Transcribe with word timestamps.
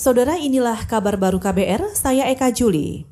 Saudara 0.00 0.40
inilah 0.40 0.88
kabar 0.88 1.20
baru 1.20 1.36
KBR, 1.36 1.92
saya 1.92 2.24
Eka 2.32 2.48
Juli. 2.56 3.04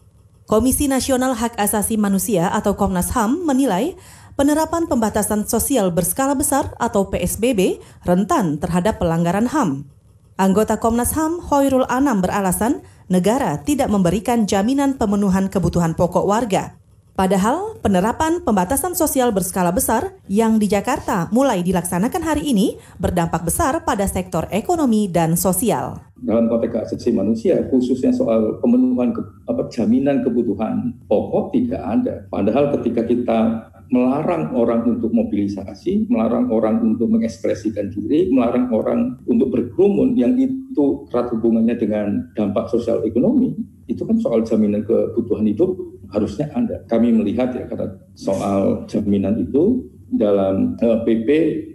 Komisi 0.48 0.88
Nasional 0.88 1.37
Hak 1.37 1.61
Asasi 1.61 2.00
Manusia 2.00 2.49
atau 2.49 2.80
Komnas 2.80 3.12
HAM 3.12 3.45
menilai 3.45 3.92
penerapan 4.41 4.88
pembatasan 4.88 5.44
sosial 5.44 5.92
berskala 5.92 6.32
besar 6.32 6.72
atau 6.80 7.12
PSBB 7.12 7.76
rentan 8.09 8.56
terhadap 8.56 9.04
pelanggaran 9.04 9.52
HAM. 9.52 9.84
Anggota 10.40 10.80
Komnas 10.80 11.12
HAM 11.12 11.45
Hoirul 11.52 11.84
Anam 11.93 12.24
beralasan 12.24 12.80
negara 13.12 13.61
tidak 13.61 13.93
memberikan 13.93 14.48
jaminan 14.48 14.96
pemenuhan 14.96 15.52
kebutuhan 15.52 15.93
pokok 15.93 16.25
warga 16.25 16.73
Padahal 17.19 17.75
penerapan 17.82 18.39
pembatasan 18.46 18.95
sosial 18.95 19.35
berskala 19.35 19.75
besar 19.75 20.14
yang 20.30 20.55
di 20.62 20.71
Jakarta 20.71 21.27
mulai 21.35 21.67
dilaksanakan 21.67 22.23
hari 22.23 22.55
ini 22.55 22.79
berdampak 22.95 23.43
besar 23.43 23.82
pada 23.82 24.07
sektor 24.07 24.46
ekonomi 24.55 25.11
dan 25.11 25.35
sosial. 25.35 25.99
Dalam 26.14 26.46
konteks 26.46 26.95
asasi 26.95 27.11
manusia, 27.11 27.59
khususnya 27.75 28.14
soal 28.14 28.62
pemenuhan 28.62 29.11
ke, 29.11 29.18
apa, 29.50 29.67
jaminan 29.67 30.22
kebutuhan 30.22 30.94
pokok 31.11 31.58
tidak 31.58 31.82
ada. 31.82 32.14
Padahal 32.30 32.70
ketika 32.78 33.02
kita 33.02 33.66
melarang 33.91 34.55
orang 34.55 34.86
untuk 34.86 35.10
mobilisasi, 35.10 36.06
melarang 36.06 36.46
orang 36.55 36.78
untuk 36.86 37.10
mengekspresikan 37.10 37.91
diri, 37.91 38.30
melarang 38.30 38.70
orang 38.70 39.19
untuk 39.27 39.50
berkerumun 39.50 40.14
yang 40.14 40.38
itu 40.38 41.02
erat 41.10 41.34
hubungannya 41.34 41.74
dengan 41.74 42.30
dampak 42.38 42.70
sosial 42.70 43.02
ekonomi, 43.02 43.58
itu 43.88 44.06
kan 44.06 44.22
soal 44.22 44.46
jaminan 44.46 44.84
kebutuhan 44.84 45.48
hidup 45.48 45.74
harusnya 46.12 46.48
ada. 46.52 46.82
Kami 46.88 47.12
melihat 47.12 47.52
ya 47.52 47.68
kata 47.68 48.00
soal 48.16 48.88
jaminan 48.88 49.38
itu 49.40 49.84
dalam 50.08 50.76
uh, 50.80 50.84
eh, 50.84 50.98
PP 51.04 51.28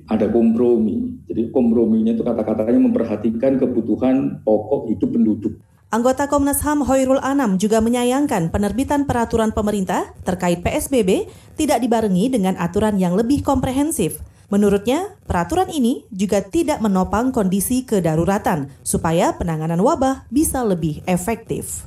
ada 0.09 0.25
kompromi. 0.29 1.23
Jadi 1.29 1.49
komprominya 1.53 2.13
itu 2.13 2.25
kata-katanya 2.25 2.81
memperhatikan 2.81 3.61
kebutuhan 3.61 4.41
pokok 4.41 4.89
hidup 4.89 5.09
penduduk. 5.13 5.53
Anggota 5.93 6.25
Komnas 6.25 6.65
HAM 6.65 6.89
Hoirul 6.89 7.21
Anam 7.21 7.61
juga 7.61 7.77
menyayangkan 7.77 8.49
penerbitan 8.49 9.05
peraturan 9.05 9.53
pemerintah 9.53 10.09
terkait 10.25 10.65
PSBB 10.65 11.29
tidak 11.53 11.85
dibarengi 11.85 12.33
dengan 12.33 12.57
aturan 12.57 12.97
yang 12.97 13.13
lebih 13.13 13.45
komprehensif. 13.45 14.17
Menurutnya, 14.49 15.13
peraturan 15.29 15.69
ini 15.69 16.05
juga 16.09 16.41
tidak 16.41 16.81
menopang 16.81 17.29
kondisi 17.29 17.85
kedaruratan 17.85 18.73
supaya 18.81 19.37
penanganan 19.37 19.81
wabah 19.85 20.25
bisa 20.33 20.65
lebih 20.65 21.05
efektif. 21.05 21.85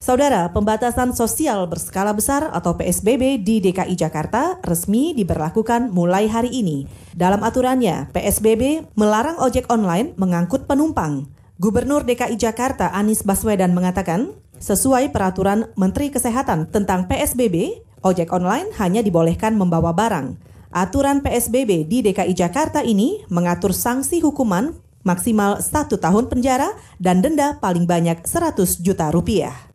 Saudara, 0.00 0.48
pembatasan 0.48 1.12
sosial 1.12 1.68
berskala 1.68 2.16
besar 2.16 2.48
atau 2.56 2.72
PSBB 2.72 3.36
di 3.44 3.60
DKI 3.60 4.00
Jakarta 4.00 4.56
resmi 4.64 5.12
diberlakukan 5.12 5.92
mulai 5.92 6.24
hari 6.24 6.56
ini. 6.56 6.88
Dalam 7.12 7.44
aturannya, 7.44 8.08
PSBB 8.08 8.96
melarang 8.96 9.36
ojek 9.36 9.68
online 9.68 10.16
mengangkut 10.16 10.64
penumpang. 10.64 11.28
Gubernur 11.60 12.08
DKI 12.08 12.40
Jakarta 12.40 12.88
Anies 12.96 13.20
Baswedan 13.28 13.76
mengatakan, 13.76 14.32
sesuai 14.56 15.12
peraturan 15.12 15.68
Menteri 15.76 16.08
Kesehatan 16.08 16.72
tentang 16.72 17.04
PSBB, 17.04 17.84
ojek 18.00 18.32
online 18.32 18.72
hanya 18.80 19.04
dibolehkan 19.04 19.52
membawa 19.52 19.92
barang. 19.92 20.32
Aturan 20.72 21.20
PSBB 21.20 21.84
di 21.84 22.00
DKI 22.00 22.32
Jakarta 22.32 22.80
ini 22.80 23.20
mengatur 23.28 23.76
sanksi 23.76 24.24
hukuman 24.24 24.72
maksimal 25.04 25.60
satu 25.60 26.00
tahun 26.00 26.32
penjara 26.32 26.72
dan 26.96 27.20
denda 27.20 27.60
paling 27.60 27.84
banyak 27.84 28.24
100 28.24 28.80
juta 28.80 29.12
rupiah. 29.12 29.69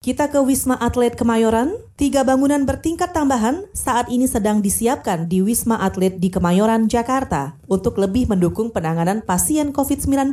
Kita 0.00 0.32
ke 0.32 0.40
Wisma 0.40 0.80
Atlet 0.80 1.12
Kemayoran. 1.12 1.76
Tiga 2.00 2.24
bangunan 2.24 2.64
bertingkat 2.64 3.12
tambahan 3.12 3.68
saat 3.76 4.08
ini 4.08 4.24
sedang 4.24 4.64
disiapkan 4.64 5.28
di 5.28 5.44
Wisma 5.44 5.76
Atlet 5.76 6.16
di 6.16 6.32
Kemayoran, 6.32 6.88
Jakarta 6.88 7.60
untuk 7.68 8.00
lebih 8.00 8.24
mendukung 8.24 8.72
penanganan 8.72 9.20
pasien 9.20 9.76
COVID-19. 9.76 10.32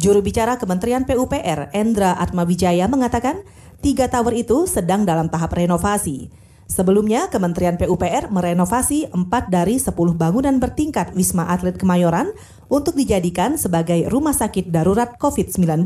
Juru 0.00 0.24
bicara 0.24 0.56
Kementerian 0.56 1.04
PUPR, 1.04 1.68
Endra 1.76 2.16
Atmawijaya 2.16 2.88
mengatakan, 2.88 3.44
tiga 3.84 4.08
tower 4.08 4.32
itu 4.32 4.64
sedang 4.64 5.04
dalam 5.04 5.28
tahap 5.28 5.60
renovasi. 5.60 6.32
Sebelumnya, 6.64 7.28
Kementerian 7.28 7.76
PUPR 7.76 8.32
merenovasi 8.32 9.12
empat 9.12 9.52
dari 9.52 9.76
sepuluh 9.76 10.16
bangunan 10.16 10.56
bertingkat 10.56 11.12
Wisma 11.12 11.52
Atlet 11.52 11.76
Kemayoran 11.76 12.32
untuk 12.72 12.96
dijadikan 12.96 13.60
sebagai 13.60 14.08
rumah 14.08 14.32
sakit 14.32 14.72
darurat 14.72 15.20
COVID-19 15.20 15.84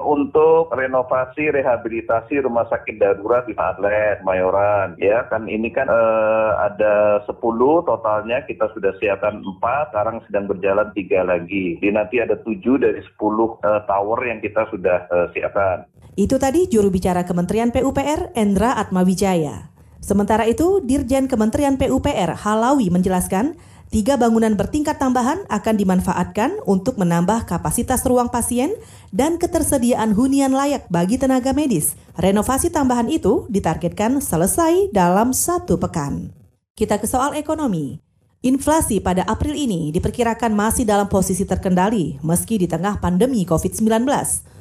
untuk 0.00 0.72
renovasi 0.72 1.52
rehabilitasi 1.52 2.42
rumah 2.42 2.66
sakit 2.70 2.98
darurat 2.98 3.44
di 3.46 3.54
Atlet 3.54 4.22
Mayoran 4.22 4.98
ya. 4.98 5.26
Kan 5.30 5.46
ini 5.46 5.68
kan 5.70 5.86
eh, 5.86 6.50
ada 6.58 7.22
10 7.26 7.38
totalnya 7.86 8.42
kita 8.46 8.70
sudah 8.74 8.94
siapkan 8.98 9.42
4 9.42 9.90
sekarang 9.92 10.22
sedang 10.26 10.46
berjalan 10.50 10.88
tiga 10.94 11.22
lagi. 11.22 11.78
Di 11.78 11.88
nanti 11.90 12.18
ada 12.22 12.38
7 12.40 12.58
dari 12.80 12.98
10 12.98 13.04
eh, 13.04 13.82
tower 13.86 14.18
yang 14.24 14.40
kita 14.40 14.66
sudah 14.70 14.98
eh, 15.06 15.26
siapkan. 15.36 15.86
Itu 16.18 16.34
tadi 16.42 16.66
juru 16.66 16.90
bicara 16.90 17.22
Kementerian 17.22 17.70
PUPR 17.70 18.34
Endra 18.34 18.74
Atmawijaya. 18.74 19.70
Sementara 19.98 20.46
itu, 20.46 20.80
Dirjen 20.82 21.28
Kementerian 21.28 21.76
PUPR 21.76 22.34
Halawi 22.38 22.88
menjelaskan 22.88 23.58
Tiga 23.88 24.20
bangunan 24.20 24.52
bertingkat 24.52 25.00
tambahan 25.00 25.48
akan 25.48 25.74
dimanfaatkan 25.80 26.60
untuk 26.68 27.00
menambah 27.00 27.48
kapasitas 27.48 28.04
ruang 28.04 28.28
pasien 28.28 28.76
dan 29.16 29.40
ketersediaan 29.40 30.12
hunian 30.12 30.52
layak 30.52 30.84
bagi 30.92 31.16
tenaga 31.16 31.56
medis. 31.56 31.96
Renovasi 32.20 32.68
tambahan 32.68 33.08
itu 33.08 33.48
ditargetkan 33.48 34.20
selesai 34.20 34.92
dalam 34.92 35.32
satu 35.32 35.80
pekan. 35.80 36.36
Kita 36.76 37.00
ke 37.00 37.08
soal 37.08 37.32
ekonomi. 37.40 37.96
Inflasi 38.44 39.00
pada 39.00 39.24
April 39.24 39.56
ini 39.56 39.88
diperkirakan 39.88 40.52
masih 40.52 40.84
dalam 40.84 41.08
posisi 41.08 41.48
terkendali 41.48 42.20
meski 42.20 42.60
di 42.60 42.68
tengah 42.68 43.00
pandemi 43.00 43.48
COVID-19. 43.48 44.04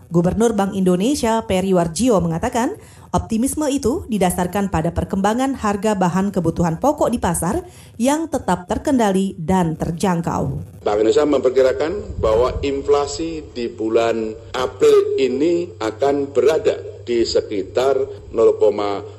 Gubernur 0.07 0.56
Bank 0.56 0.72
Indonesia 0.72 1.44
Peri 1.44 1.75
Warjio 1.75 2.23
mengatakan, 2.23 2.79
optimisme 3.12 3.68
itu 3.68 4.07
didasarkan 4.07 4.72
pada 4.72 4.95
perkembangan 4.95 5.51
harga 5.59 6.00
bahan 6.00 6.31
kebutuhan 6.31 6.79
pokok 6.79 7.12
di 7.12 7.19
pasar 7.19 7.68
yang 8.00 8.31
tetap 8.31 8.72
terkendali 8.72 9.35
dan 9.35 9.75
terjangkau. 9.75 10.63
Bank 10.79 10.97
Indonesia 11.03 11.28
memperkirakan 11.28 12.23
bahwa 12.23 12.56
inflasi 12.63 13.44
di 13.51 13.68
bulan 13.68 14.31
April 14.56 15.19
ini 15.19 15.75
akan 15.84 16.31
berada 16.31 16.79
di 17.07 17.24
sekitar 17.24 17.95
0,2 18.35 19.16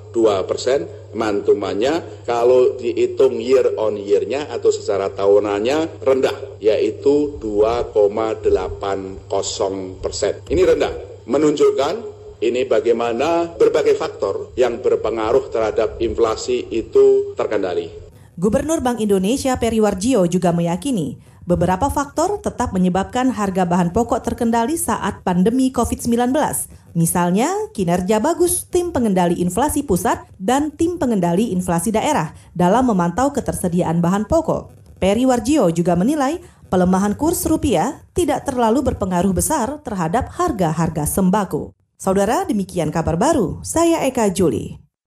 persen 0.49 0.89
mantumannya 1.15 2.25
kalau 2.27 2.77
dihitung 2.77 3.41
year 3.41 3.77
on 3.79 3.97
year-nya 3.97 4.51
atau 4.51 4.69
secara 4.69 5.09
tahunannya 5.13 6.03
rendah 6.03 6.59
yaitu 6.59 7.39
2,80 7.41 9.29
persen. 10.03 10.35
Ini 10.51 10.63
rendah, 10.65 10.95
menunjukkan 11.29 11.95
ini 12.39 12.71
bagaimana 12.71 13.51
berbagai 13.59 13.99
faktor 13.99 14.55
yang 14.55 14.79
berpengaruh 14.79 15.51
terhadap 15.51 15.99
inflasi 15.99 16.71
itu 16.71 17.35
terkendali. 17.35 17.91
Gubernur 18.39 18.79
Bank 18.79 19.03
Indonesia 19.03 19.59
Peri 19.59 19.83
Warjio 19.83 20.23
juga 20.31 20.55
meyakini 20.55 21.19
beberapa 21.49 21.89
faktor 21.89 22.45
tetap 22.45 22.77
menyebabkan 22.77 23.33
harga 23.33 23.65
bahan 23.65 23.89
pokok 23.97 24.21
terkendali 24.21 24.77
saat 24.77 25.25
pandemi 25.25 25.73
COVID-19. 25.73 26.37
Misalnya, 26.93 27.49
kinerja 27.73 28.21
bagus 28.21 28.69
tim 28.69 28.93
pengendali 28.93 29.41
inflasi 29.41 29.81
pusat 29.81 30.29
dan 30.37 30.69
tim 30.77 31.01
pengendali 31.01 31.57
inflasi 31.57 31.89
daerah 31.89 32.37
dalam 32.53 32.93
memantau 32.93 33.33
ketersediaan 33.33 34.05
bahan 34.05 34.29
pokok. 34.29 34.77
Peri 35.01 35.25
Warjio 35.25 35.73
juga 35.73 35.97
menilai 35.97 36.37
pelemahan 36.69 37.17
kurs 37.17 37.49
rupiah 37.49 37.97
tidak 38.13 38.45
terlalu 38.45 38.85
berpengaruh 38.85 39.33
besar 39.33 39.81
terhadap 39.81 40.29
harga-harga 40.37 41.09
sembako. 41.09 41.73
Saudara, 41.97 42.45
demikian 42.45 42.93
kabar 42.93 43.17
baru. 43.17 43.65
Saya 43.65 44.05
Eka 44.05 44.29
Juli. 44.31 44.88